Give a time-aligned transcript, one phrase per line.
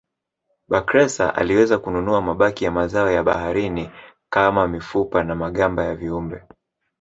[0.67, 3.91] Bakhresa aliweza kununua mabaki ya mazao ya baharini
[4.29, 6.43] kama mifupa na magamba ya viumbe